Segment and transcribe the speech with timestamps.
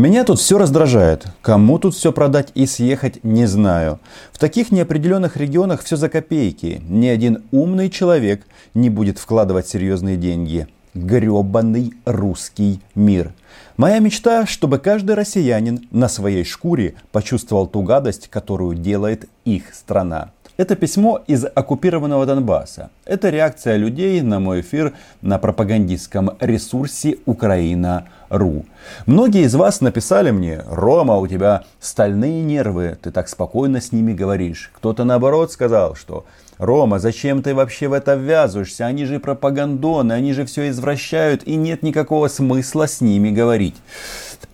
[0.00, 1.26] Меня тут все раздражает.
[1.42, 4.00] Кому тут все продать и съехать, не знаю.
[4.32, 6.80] В таких неопределенных регионах все за копейки.
[6.88, 10.68] Ни один умный человек не будет вкладывать серьезные деньги.
[10.94, 13.34] Гребаный русский мир.
[13.76, 20.30] Моя мечта, чтобы каждый россиянин на своей шкуре почувствовал ту гадость, которую делает их страна.
[20.60, 22.90] Это письмо из оккупированного Донбасса.
[23.06, 24.92] Это реакция людей на мой эфир
[25.22, 28.66] на пропагандистском ресурсе Украина.ру.
[29.06, 34.12] Многие из вас написали мне, Рома, у тебя стальные нервы, ты так спокойно с ними
[34.12, 34.70] говоришь.
[34.74, 36.26] Кто-то наоборот сказал, что
[36.58, 38.84] Рома, зачем ты вообще в это ввязываешься?
[38.84, 43.76] Они же пропагандоны, они же все извращают, и нет никакого смысла с ними говорить.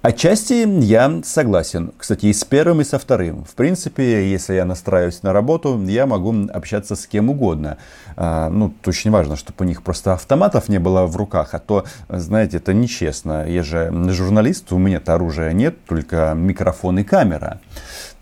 [0.02, 1.92] Отчасти я согласен.
[1.98, 3.44] Кстати, и с первым, и со вторым.
[3.44, 7.78] В принципе, если я настраиваюсь на работу, я могу общаться с кем угодно.
[8.16, 11.84] А, ну, очень важно, чтобы у них просто автоматов не было в руках, а то,
[12.08, 13.48] знаете, это нечестно.
[13.48, 17.60] Я же журналист, у меня-то оружия нет, только микрофон и камера.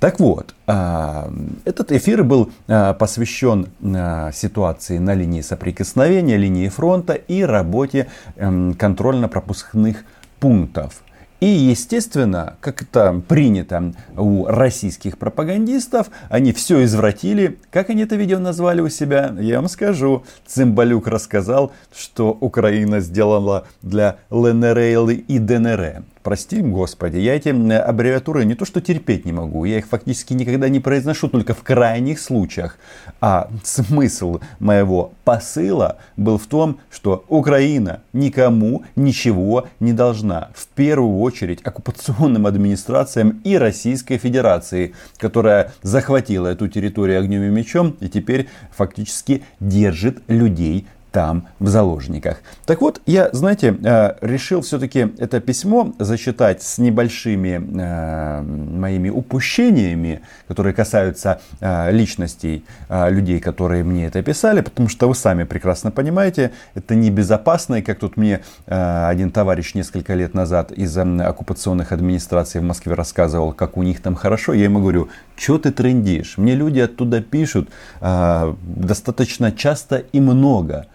[0.01, 1.31] Так вот, а,
[1.65, 3.69] этот эфир был а, посвящен
[4.33, 10.05] ситуации на линии соприкосновения, линии фронта и работе эм, контрольно-пропускных
[10.41, 11.03] пунктов.
[11.45, 17.59] И, естественно, как это принято у российских пропагандистов, они все извратили.
[17.71, 19.37] Как они это видео назвали у себя?
[19.39, 20.25] Я вам скажу.
[20.47, 26.05] Цимбалюк рассказал, что Украина сделала для ЛНР и ДНР.
[26.25, 30.71] Прости, Господи, я эти аббревиатуры не то что терпеть не могу, я их фактически никогда
[30.71, 32.79] не произношу, только в крайних случаях.
[33.21, 40.49] А смысл моего посыла был в том, что Украина никому ничего не должна.
[40.55, 47.99] В первую очередь оккупационным администрациям и Российской Федерации, которая захватила эту территорию огнем и мечом
[48.01, 52.43] и теперь фактически держит людей там в заложниках.
[52.67, 60.23] Так вот, я, знаете, э, решил все-таки это письмо зачитать с небольшими э, моими упущениями,
[60.49, 66.51] которые касаются э, личностей людей, которые мне это писали, потому что вы сами прекрасно понимаете,
[66.75, 72.65] это небезопасно, и как тут мне один товарищ несколько лет назад из оккупационных администраций в
[72.65, 76.39] Москве рассказывал, как у них там хорошо, я ему говорю, что ты трендишь?
[76.39, 77.69] Мне люди оттуда пишут
[78.01, 80.87] достаточно часто и много.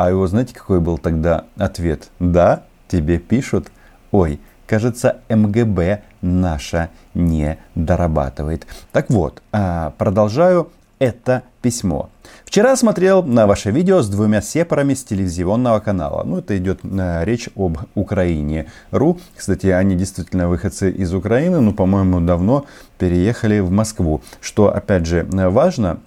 [0.00, 2.08] А его знаете, какой был тогда ответ?
[2.20, 3.70] Да, тебе пишут.
[4.12, 8.66] Ой, кажется, МГБ наша не дорабатывает.
[8.92, 12.08] Так вот, а, продолжаю это письмо.
[12.46, 16.24] Вчера смотрел на ваше видео с двумя сепарами с телевизионного канала.
[16.24, 18.70] Ну, это идет э, речь об Украине.
[18.92, 22.64] Ру, кстати, они действительно выходцы из Украины, но, по-моему, давно
[22.96, 24.22] переехали в Москву.
[24.40, 25.98] Что, опять же, важно,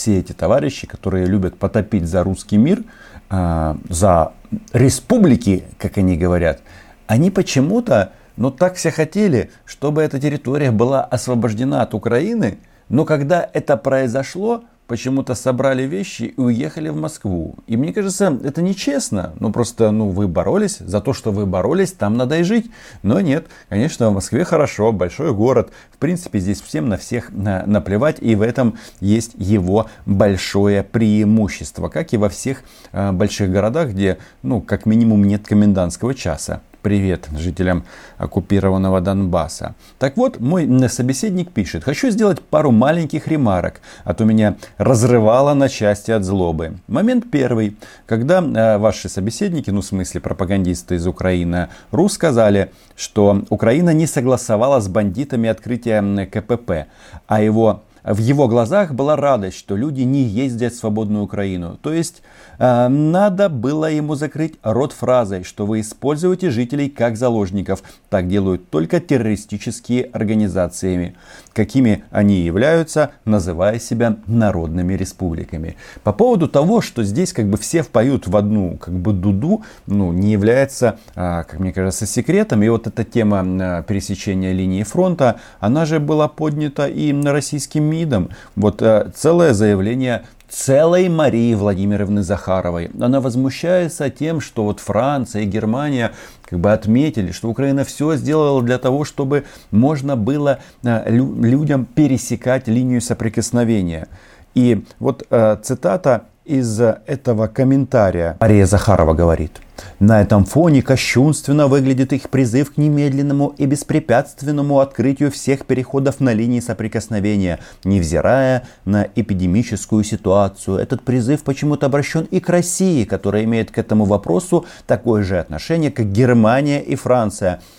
[0.00, 2.84] все эти товарищи, которые любят потопить за русский мир,
[3.28, 4.32] а, за
[4.72, 6.62] республики, как они говорят,
[7.06, 12.58] они почему-то, ну так все хотели, чтобы эта территория была освобождена от Украины,
[12.88, 17.54] но когда это произошло, почему-то собрали вещи и уехали в Москву.
[17.68, 19.32] И мне кажется, это нечестно.
[19.38, 22.72] Ну просто, ну вы боролись, за то, что вы боролись, там надо и жить.
[23.04, 25.70] Но нет, конечно, в Москве хорошо, большой город.
[25.92, 28.16] В принципе, здесь всем на всех наплевать.
[28.20, 31.88] И в этом есть его большое преимущество.
[31.88, 36.62] Как и во всех э, больших городах, где, ну, как минимум нет комендантского часа.
[36.82, 37.84] Привет жителям
[38.16, 39.74] оккупированного Донбасса.
[39.98, 45.68] Так вот, мой собеседник пишет, хочу сделать пару маленьких ремарок, а то меня разрывало на
[45.68, 46.78] части от злобы.
[46.88, 47.76] Момент первый,
[48.06, 54.06] когда э, ваши собеседники, ну в смысле пропагандисты из Украины, РУ сказали, что Украина не
[54.06, 56.86] согласовала с бандитами открытие КПП,
[57.26, 61.78] а его в его глазах была радость, что люди не ездят в свободную Украину.
[61.82, 62.22] То есть
[62.58, 67.82] э, надо было ему закрыть рот фразой, что вы используете жителей как заложников.
[68.08, 71.14] Так делают только террористические организациями,
[71.52, 75.76] какими они являются, называя себя народными республиками.
[76.02, 80.12] По поводу того, что здесь как бы все впоют в одну как бы дуду, ну,
[80.12, 82.62] не является, э, как мне кажется, секретом.
[82.62, 88.30] И вот эта тема э, пересечения линии фронта, она же была поднята и российским МИДом.
[88.56, 92.90] Вот э, целое заявление целой Марии Владимировны Захаровой.
[93.00, 96.12] Она возмущается тем, что вот Франция и Германия
[96.44, 102.66] как бы отметили, что Украина все сделала для того, чтобы можно было э, людям пересекать
[102.68, 104.08] линию соприкосновения.
[104.54, 109.60] И вот э, цитата из этого комментария Мария Захарова говорит.
[110.00, 116.32] На этом фоне кощунственно выглядит их призыв к немедленному и беспрепятственному открытию всех переходов на
[116.32, 120.78] линии соприкосновения, невзирая на эпидемическую ситуацию.
[120.78, 125.90] Этот призыв почему-то обращен и к России, которая имеет к этому вопросу такое же отношение,
[125.90, 127.60] как Германия и Франция–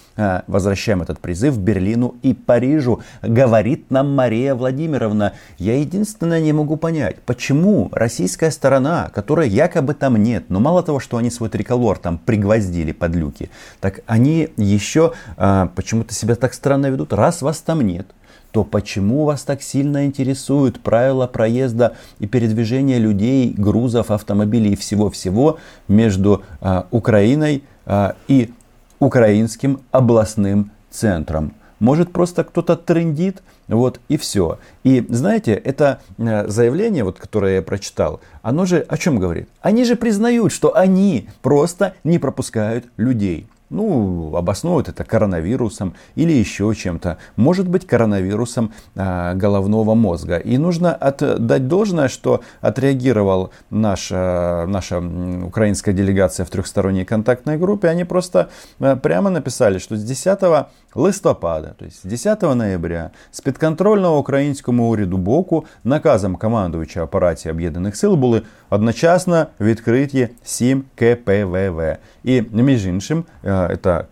[0.48, 5.34] возвращаем этот призыв Берлину и Парижу, говорит нам Мария Владимировна.
[5.58, 11.00] Я единственное не могу понять, почему российская сторона, которая якобы там нет, но мало того,
[11.00, 16.54] что они свой триколор там пригвоздили под люки, так они еще а, почему-то себя так
[16.54, 18.08] странно ведут, раз вас там нет,
[18.52, 25.58] то почему вас так сильно интересуют правила проезда и передвижения людей, грузов, автомобилей и всего-всего
[25.88, 28.52] между а, Украиной а, и
[29.02, 31.54] украинским областным центром?
[31.80, 34.60] Может просто кто-то трендит, вот и все.
[34.84, 39.50] И знаете, это э, заявление, вот, которое я прочитал, оно же о чем говорит?
[39.62, 46.74] Они же признают, что они просто не пропускают людей ну, обосновывают это коронавирусом или еще
[46.76, 47.18] чем-то.
[47.36, 50.38] Может быть, коронавирусом э, головного мозга.
[50.38, 57.88] И нужно отдать должное, что отреагировал наша, наша украинская делегация в трехсторонней контактной группе.
[57.88, 64.19] Они просто э, прямо написали, что с 10 листопада, то есть 10 ноября, з підконтрольного
[64.19, 71.97] українському уряду боку наказом командуюча апараті Об'єднаних Сил були одночасно відкриті 7 КПВВ.
[72.25, 74.05] И, между іншим, это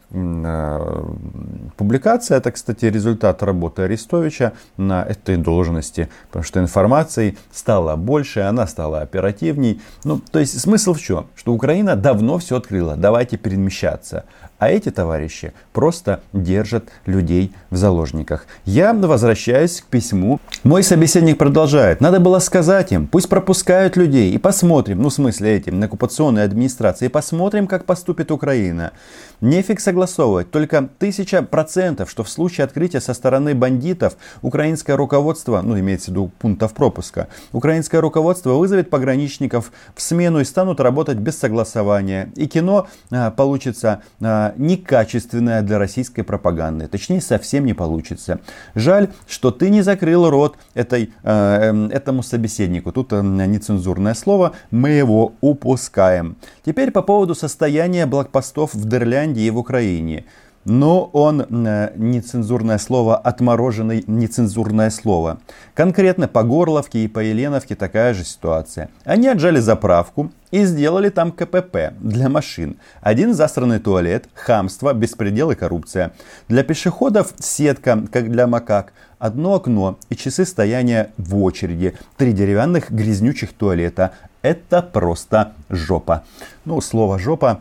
[1.77, 8.67] публикация, это, кстати, результат работы Арестовича на этой должности, потому что информации стало больше, она
[8.67, 9.81] стала оперативней.
[10.05, 11.25] Ну, то есть смысл в чем?
[11.35, 14.23] Что Украина давно все открыла, давайте перемещаться.
[14.60, 18.46] А эти товарищи просто держат людей в заложниках.
[18.66, 20.42] Я возвращаюсь к письму.
[20.64, 22.02] Мой собеседник продолжает.
[22.02, 26.44] Надо было сказать им, пусть пропускают людей и посмотрим, ну в смысле этим, на оккупационной
[26.44, 28.92] администрации, и посмотрим, как поступит Украина.
[29.40, 35.80] Нефиг согласовывать, только тысяча процентов, что в случае открытия со стороны бандитов украинское руководство, ну
[35.80, 41.38] имеется в виду пунктов пропуска, украинское руководство вызовет пограничников в смену и станут работать без
[41.38, 42.32] согласования.
[42.36, 48.40] И кино а, получится а, некачественное для российской пропаганды, точнее совсем не получится.
[48.76, 52.92] Жаль, что ты не закрыл рот этой, а, этому собеседнику.
[52.92, 56.36] Тут а, нецензурное слово, мы его упускаем.
[56.66, 60.26] Теперь по поводу состояния блокпостов в Дерляне Финляндии и в Украине.
[60.66, 65.40] Но он, э, нецензурное слово, отмороженный нецензурное слово.
[65.74, 68.90] Конкретно по Горловке и по Еленовке такая же ситуация.
[69.06, 72.78] Они отжали заправку и сделали там КПП для машин.
[73.02, 76.12] Один засранный туалет, хамство, беспредел и коррупция.
[76.50, 78.94] Для пешеходов сетка, как для макак.
[79.18, 81.96] Одно окно и часы стояния в очереди.
[82.18, 84.12] Три деревянных грязнючих туалета.
[84.42, 86.24] Это просто жопа.
[86.64, 87.60] Ну, слово жопа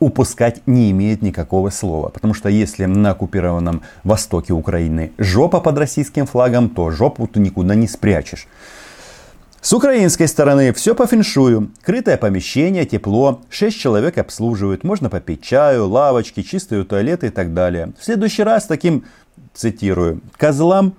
[0.00, 2.08] упускать не имеет никакого слова.
[2.08, 7.76] Потому что если на оккупированном востоке Украины жопа под российским флагом, то жопу ты никуда
[7.76, 8.48] не спрячешь.
[9.60, 11.70] С украинской стороны все по феншую.
[11.82, 17.92] Крытое помещение, тепло, 6 человек обслуживают, можно попить чаю, лавочки, чистые туалеты и так далее.
[17.98, 19.04] В следующий раз таким,
[19.52, 20.94] цитирую, козлам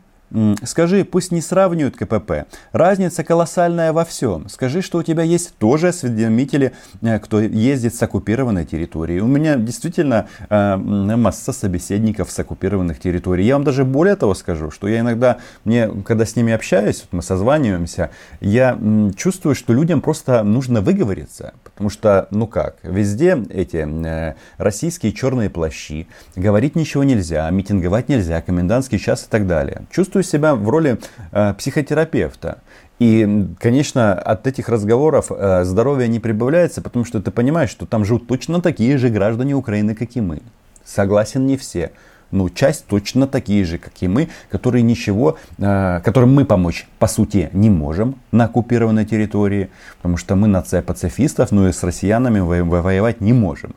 [0.64, 2.46] Скажи, пусть не сравнивают КПП.
[2.72, 4.48] Разница колоссальная во всем.
[4.50, 9.20] Скажи, что у тебя есть тоже осведомители, э, кто ездит с оккупированной территории.
[9.20, 13.46] У меня действительно э, масса собеседников с оккупированных территорий.
[13.46, 17.18] Я вам даже более того скажу, что я иногда, мне, когда с ними общаюсь, вот
[17.18, 18.78] мы созваниваемся, я
[19.16, 21.54] чувствую, что людям просто нужно выговориться.
[21.82, 28.40] Потому что, ну как, везде эти э, российские черные плащи, говорить ничего нельзя, митинговать нельзя,
[28.40, 29.82] комендантский час и так далее.
[29.90, 31.00] Чувствую себя в роли
[31.32, 32.60] э, психотерапевта.
[33.00, 38.06] И, конечно, от этих разговоров э, здоровье не прибавляется, потому что ты понимаешь, что там
[38.06, 40.44] живут точно такие же граждане Украины, как и мы.
[40.86, 41.94] Согласен, не все.
[42.32, 47.08] Но часть точно такие же, как и мы, которые ничего, э, которым мы помочь, по
[47.08, 52.40] сути, не можем на оккупированной территории, потому что мы нация пацифистов, но и с россиянами
[52.40, 53.76] воевать не можем.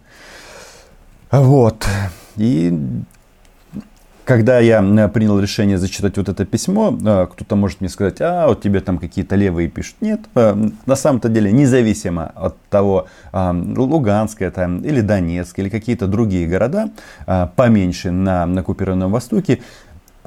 [1.31, 1.87] Вот.
[2.37, 2.79] И
[4.25, 8.63] когда я принял решение зачитать вот это письмо, э, кто-то может мне сказать, а вот
[8.63, 9.97] тебе там какие-то левые пишут.
[10.01, 16.07] Нет, э, на самом-то деле, независимо от того, э, Луганск это или Донецк, или какие-то
[16.07, 16.91] другие города,
[17.57, 19.61] поменьше на, на оккупированном Востоке,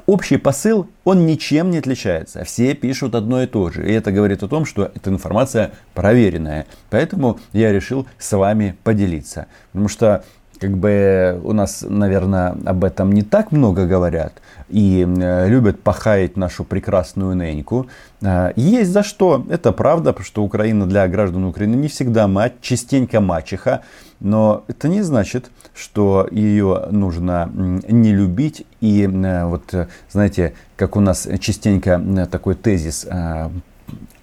[0.06, 2.44] общий посыл, он ничем не отличается.
[2.44, 3.88] Все пишут одно и то же.
[3.88, 6.66] И это говорит о том, что эта информация проверенная.
[6.90, 9.46] Поэтому я решил с вами поделиться.
[9.72, 10.24] Потому что
[10.60, 14.32] как бы у нас, наверное, об этом не так много говорят
[14.68, 17.86] и э, любят похаять нашу прекрасную Неньку.
[18.20, 22.54] Э, есть за что, это правда, потому что Украина для граждан Украины не всегда мать,
[22.60, 23.82] частенько мачеха,
[24.20, 28.66] но это не значит, что ее нужно не любить.
[28.80, 29.74] И э, вот,
[30.10, 33.06] знаете, как у нас частенько такой тезис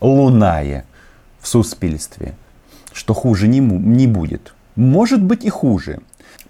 [0.01, 0.83] лунае
[1.39, 2.33] в суспільстве,
[2.91, 4.53] что хуже не, не будет.
[4.75, 5.99] Может быть и хуже.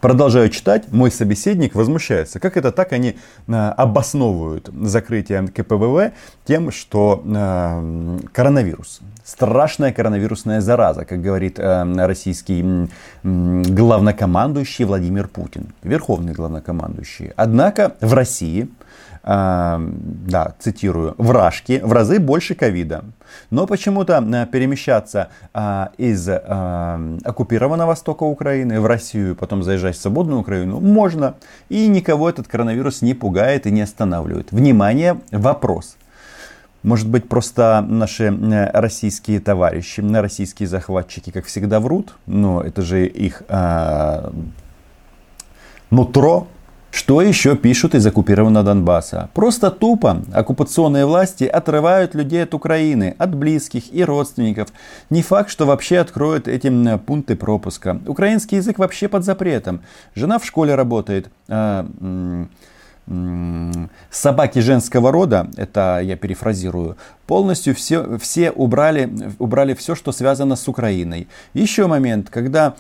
[0.06, 2.40] Продолжаю читать, мой собеседник возмущается.
[2.40, 3.16] Как это так они
[3.48, 6.12] а, обосновывают закрытие КПВВ
[6.46, 7.84] тем, что а,
[8.32, 12.88] коронавирус, страшная коронавирусная зараза, как говорит а, российский
[13.24, 17.32] главнокомандующий Владимир Путин, верховный главнокомандующий.
[17.36, 18.70] Однако в России
[19.26, 23.06] да, цитирую, вражки в разы больше ковида.
[23.50, 30.40] Но почему-то э, перемещаться а, из оккупированного востока Украины в Россию, потом заезжать в свободную
[30.40, 31.36] Украину можно.
[31.70, 34.52] И никого этот коронавирус не пугает и не останавливает.
[34.52, 35.98] Внимание, вопрос.
[36.86, 43.08] Может быть, просто наши э, российские товарищи, российские захватчики, как всегда, врут, но это же
[43.08, 44.32] их а,
[45.90, 46.48] нутро,
[46.96, 49.30] что еще пишут из оккупированного Донбасса?
[49.34, 54.70] Просто тупо оккупационные власти отрывают людей от Украины, от близких и родственников.
[55.10, 58.00] Не факт, что вообще откроют эти пункты пропуска.
[58.08, 59.82] Украинский язык вообще под запретом.
[60.16, 61.30] Жена в школе работает.
[61.50, 61.86] А,
[64.10, 66.96] собаки женского рода, это я перефразирую,
[67.28, 71.28] полностью все, все убрали, убрали все, что связано с Украиной.
[71.54, 72.76] Еще момент, когда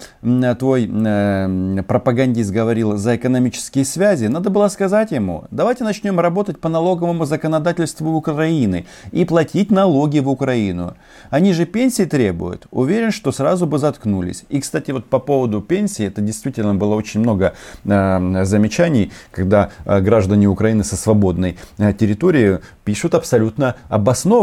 [0.59, 6.69] твой э, пропагандист говорил за экономические связи, надо было сказать ему, давайте начнем работать по
[6.69, 10.95] налоговому законодательству Украины и платить налоги в Украину.
[11.29, 12.67] Они же пенсии требуют.
[12.71, 14.43] Уверен, что сразу бы заткнулись.
[14.49, 19.99] И, кстати, вот по поводу пенсии, это действительно было очень много э, замечаний, когда э,
[20.01, 24.34] граждане Украины со свободной территории пишут абсолютно обоснованно,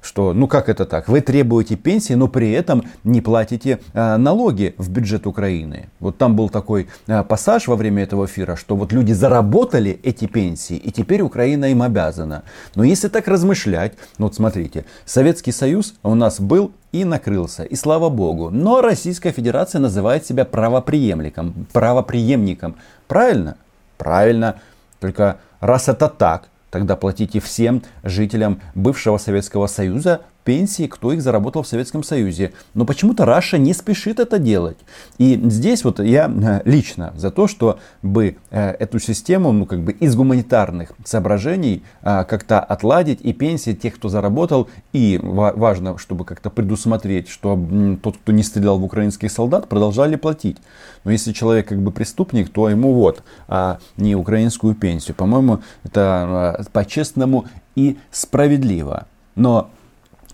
[0.00, 1.08] что ну как это так?
[1.08, 5.88] Вы требуете пенсии, но при этом не платите э, налоги в бюджет Украины.
[6.00, 10.26] Вот там был такой э, пассаж во время этого эфира, что вот люди заработали эти
[10.26, 12.42] пенсии, и теперь Украина им обязана.
[12.74, 17.76] Но если так размышлять, ну вот смотрите, Советский Союз у нас был и накрылся, и
[17.76, 18.50] слава богу.
[18.50, 22.76] Но Российская Федерация называет себя правоприемником, правоприемником.
[23.08, 23.56] Правильно?
[23.98, 24.54] Правильно.
[25.00, 31.62] Только раз это так, Тогда платите всем жителям бывшего Советского Союза пенсии, кто их заработал
[31.62, 32.52] в Советском Союзе.
[32.72, 34.78] Но почему-то Раша не спешит это делать.
[35.18, 39.92] И здесь вот я э, лично за то, чтобы э, эту систему, ну как бы
[39.92, 46.48] из гуманитарных соображений э, как-то отладить и пенсии тех, кто заработал, и важно, чтобы как-то
[46.48, 47.62] предусмотреть, что
[48.02, 50.56] тот, кто не стрелял в украинских солдат, продолжали платить.
[51.04, 55.14] Но если человек как бы преступник, то ему вот, а не украинскую пенсию.
[55.14, 57.44] По-моему, это по-честному
[57.76, 59.06] и справедливо.
[59.34, 59.70] Но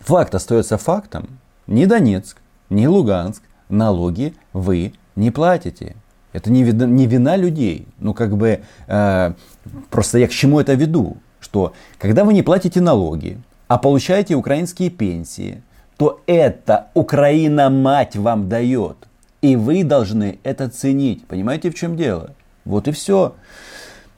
[0.04, 1.38] Факт остается фактом.
[1.66, 2.36] Ни Донецк,
[2.68, 5.96] ни Луганск налоги вы не платите.
[6.34, 7.88] Это не, вина, не вина людей.
[7.98, 9.32] Ну, как бы, э,
[9.90, 11.16] просто я к чему это веду?
[11.40, 15.62] Что, когда вы не платите налоги, а получаете украинские пенсии,
[15.96, 18.96] то это Украина мать вам дает.
[19.40, 21.26] И вы должны это ценить.
[21.26, 22.32] Понимаете, в чем дело?
[22.66, 23.36] Вот и все.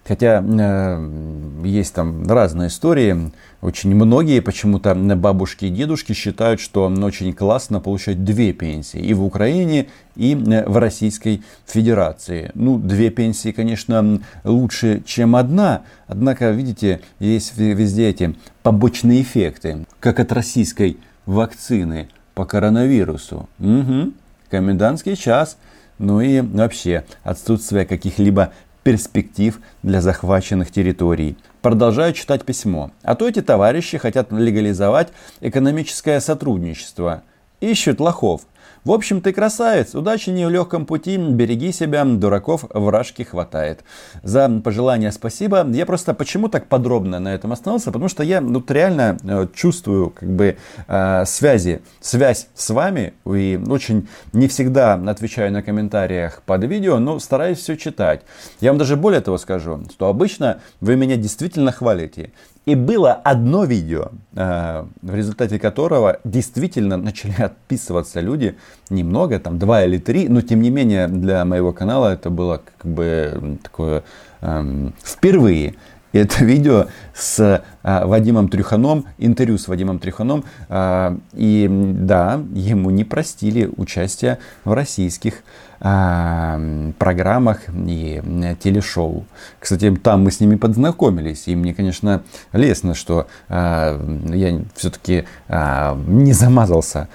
[0.07, 3.33] Хотя э, есть там разные истории.
[3.61, 9.01] Очень многие почему-то бабушки и дедушки считают, что очень классно получать две пенсии.
[9.01, 12.53] И в Украине, и э, в Российской Федерации.
[12.55, 15.83] Ну, две пенсии, конечно, лучше, чем одна.
[16.07, 19.87] Однако, видите, есть везде эти побочные эффекты.
[19.99, 23.49] Как от российской вакцины по коронавирусу.
[23.59, 24.13] Угу.
[24.51, 25.57] Комендантский час.
[25.99, 28.53] Ну и вообще отсутствие каких-либо
[28.87, 31.37] перспектив для захваченных территорий.
[31.61, 32.93] Продолжаю читать письмо.
[33.03, 35.09] А то эти товарищи хотят легализовать
[35.41, 37.25] экономическое сотрудничество.
[37.61, 38.43] Ищут лохов,
[38.87, 43.83] в общем, ты красавец, удачи не в легком пути, береги себя, дураков вражки хватает.
[44.23, 45.67] За пожелание спасибо.
[45.73, 50.11] Я просто почему так подробно на этом остановился, потому что я ну, реально э, чувствую
[50.11, 56.63] как бы э, связи, связь с вами и очень не всегда отвечаю на комментариях под
[56.63, 58.23] видео, но стараюсь все читать.
[58.61, 62.31] Я вам даже более того скажу, что обычно вы меня действительно хвалите.
[62.67, 68.57] И было одно видео, э, в результате которого действительно начали отписываться люди,
[68.91, 72.91] немного, там два или три, но тем не менее для моего канала это было как
[72.91, 74.03] бы такое
[74.41, 75.77] эм, впервые.
[76.17, 80.45] И это видео с э, Вадимом Трюханом, интервью с Вадимом Трюханом.
[80.71, 85.43] Э, и да, ему не простили участие в российских
[85.81, 88.23] э, программах и
[88.61, 89.27] телешоу.
[89.61, 91.49] Кстати, там мы с ними познакомились.
[91.49, 92.23] И мне, конечно,
[92.55, 97.09] лестно, что э, я все-таки э, не замазался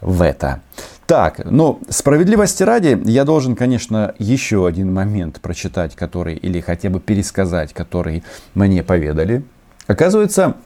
[0.00, 0.62] в это.
[1.06, 6.98] Так, ну, справедливости ради, я должен, конечно, еще один момент прочитать, который, или хотя бы
[6.98, 9.44] пересказать, который мне поведали.
[9.86, 10.56] Оказывается,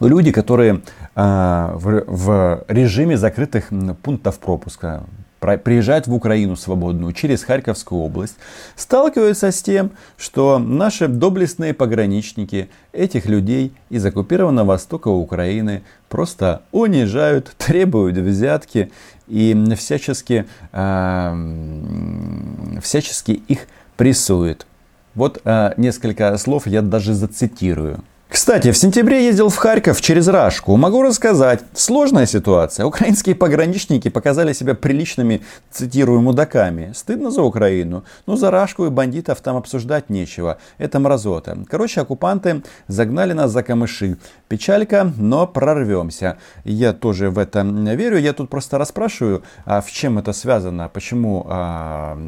[0.00, 0.80] люди, которые
[1.14, 3.68] э, в, в режиме закрытых
[4.02, 5.04] пунктов пропуска,
[5.38, 8.34] приезжают в Украину свободную через Харьковскую область,
[8.74, 17.54] сталкиваются с тем, что наши доблестные пограничники этих людей из оккупированного востока Украины просто унижают,
[17.58, 18.90] требуют взятки
[19.28, 21.34] и всячески, э,
[22.82, 23.66] всячески их
[23.96, 24.66] прессуют.
[25.14, 28.02] Вот э, несколько слов я даже зацитирую.
[28.28, 30.76] Кстати, в сентябре ездил в Харьков через Рашку.
[30.76, 31.60] Могу рассказать.
[31.72, 32.84] Сложная ситуация.
[32.84, 36.92] Украинские пограничники показали себя приличными, цитирую, мудаками.
[36.94, 38.04] Стыдно за Украину.
[38.26, 40.58] Ну, за Рашку и бандитов там обсуждать нечего.
[40.76, 41.56] Это мразота.
[41.70, 44.18] Короче, оккупанты загнали нас за камыши.
[44.48, 46.38] Печалька, но прорвемся.
[46.64, 48.18] Я тоже в это верю.
[48.18, 50.88] Я тут просто расспрашиваю, а в чем это связано?
[50.88, 52.18] Почему а,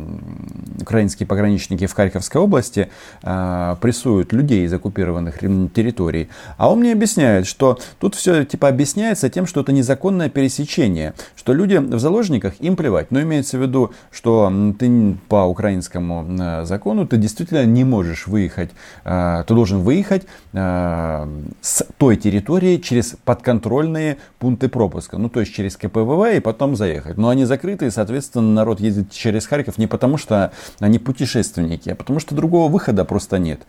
[0.80, 2.90] украинские пограничники в Харьковской области
[3.22, 5.38] а, прессуют людей из оккупированных
[5.74, 6.28] территорий.
[6.58, 11.54] А он мне объясняет, что тут все типа объясняется тем, что это незаконное пересечение, что
[11.54, 13.10] люди в заложниках им плевать.
[13.10, 18.70] Но имеется в виду, что ты по украинскому закону ты действительно не можешь выехать,
[19.04, 21.28] э, ты должен выехать э,
[21.60, 25.18] с той территории через подконтрольные пункты пропуска.
[25.18, 27.16] Ну, то есть через КПВВ и потом заехать.
[27.16, 31.94] Но они закрыты, и, соответственно, народ ездит через Харьков не потому, что они путешественники, а
[31.94, 33.62] потому что другого выхода просто нет.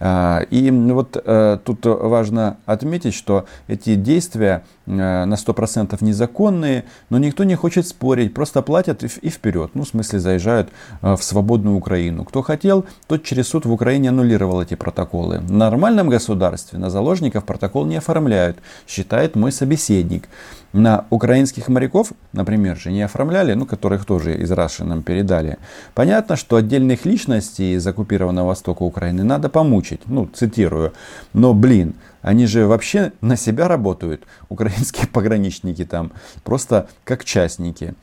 [0.00, 7.44] А, и вот э, тут важно отметить, что эти действия на 100% незаконные, но никто
[7.44, 9.70] не хочет спорить, просто платят и вперед.
[9.74, 10.68] Ну, в смысле, заезжают
[11.02, 12.24] э, в свободную Украину.
[12.24, 15.38] Кто хотел, тот через суд в Украине аннулировал эти протоколы.
[15.38, 20.28] В нормальном государстве на заложников протокол не оформляют, считает мой собеседник.
[20.72, 25.58] На украинских моряков, например, же не оформляли, ну, которых тоже из Раши нам передали.
[25.94, 30.92] Понятно, что отдельных личностей из оккупированного востока Украины надо помучить, ну, цитирую.
[31.32, 36.10] Но, блин, они же вообще на себя работают, украинские пограничники там,
[36.42, 37.94] просто как частники.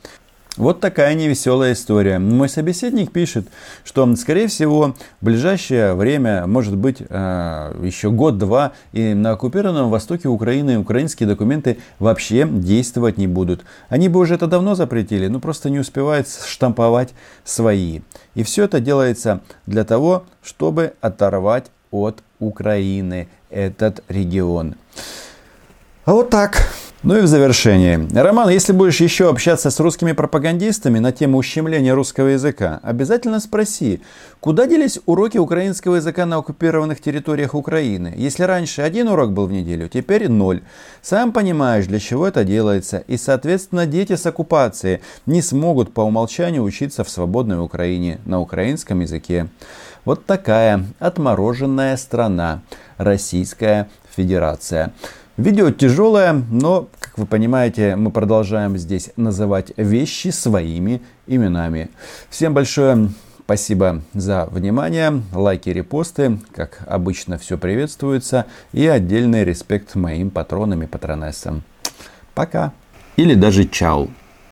[0.58, 2.18] Вот такая невеселая история.
[2.18, 3.46] Мой собеседник пишет,
[3.84, 10.28] что, скорее всего, в ближайшее время, может быть, э, еще год-два, и на оккупированном востоке
[10.28, 13.64] Украины украинские документы вообще действовать не будут.
[13.88, 18.00] Они бы уже это давно запретили, но просто не успевают штамповать свои.
[18.34, 24.74] И все это делается для того, чтобы оторвать от Украины этот регион.
[26.04, 26.68] А вот так.
[27.04, 28.08] Ну и в завершение.
[28.12, 34.00] Роман, если будешь еще общаться с русскими пропагандистами на тему ущемления русского языка, обязательно спроси,
[34.38, 38.14] куда делись уроки украинского языка на оккупированных территориях Украины?
[38.16, 40.62] Если раньше один урок был в неделю, теперь ноль.
[41.02, 46.62] Сам понимаешь, для чего это делается, и, соответственно, дети с оккупации не смогут по умолчанию
[46.62, 49.48] учиться в свободной Украине на украинском языке.
[50.04, 52.62] Вот такая отмороженная страна,
[52.96, 54.92] Российская Федерация.
[55.36, 61.88] Видео тяжелое, но, как вы понимаете, мы продолжаем здесь называть вещи своими именами.
[62.30, 63.10] Всем большое
[63.44, 70.86] спасибо за внимание, лайки, репосты, как обычно все приветствуется, и отдельный респект моим патронам и
[70.86, 71.62] патронессам.
[72.34, 72.72] Пока.
[73.16, 74.10] Или даже чау.